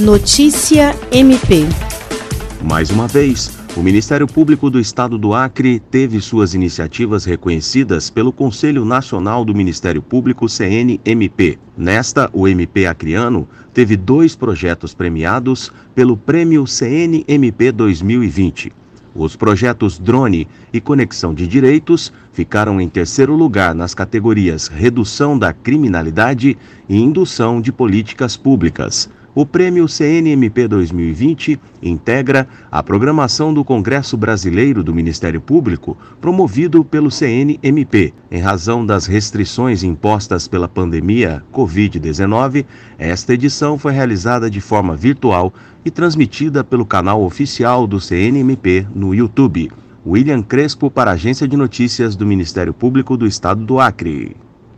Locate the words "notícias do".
51.56-52.24